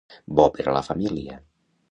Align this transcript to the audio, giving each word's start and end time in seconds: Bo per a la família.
Bo 0.39 0.45
per 0.55 0.65
a 0.71 0.73
la 0.77 0.83
família. 0.89 1.39